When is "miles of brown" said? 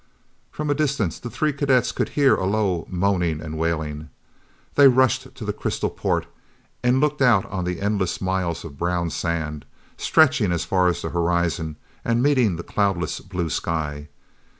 8.19-9.11